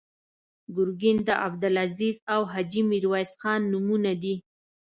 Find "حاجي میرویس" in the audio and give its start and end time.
2.51-3.31